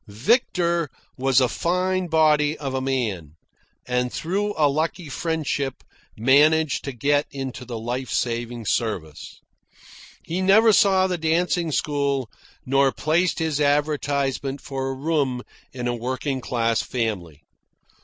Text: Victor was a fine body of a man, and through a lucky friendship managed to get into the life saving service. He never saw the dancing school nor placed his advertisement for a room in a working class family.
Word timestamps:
Victor 0.07 0.89
was 1.15 1.39
a 1.39 1.47
fine 1.47 2.07
body 2.07 2.57
of 2.57 2.73
a 2.73 2.81
man, 2.81 3.35
and 3.85 4.11
through 4.11 4.55
a 4.57 4.65
lucky 4.67 5.09
friendship 5.09 5.83
managed 6.17 6.83
to 6.85 6.91
get 6.91 7.27
into 7.29 7.65
the 7.65 7.77
life 7.77 8.09
saving 8.09 8.65
service. 8.65 9.39
He 10.23 10.41
never 10.41 10.73
saw 10.73 11.05
the 11.05 11.19
dancing 11.19 11.71
school 11.71 12.31
nor 12.65 12.91
placed 12.91 13.37
his 13.37 13.61
advertisement 13.61 14.59
for 14.59 14.89
a 14.89 14.95
room 14.95 15.43
in 15.71 15.87
a 15.87 15.93
working 15.93 16.41
class 16.41 16.81
family. 16.81 17.43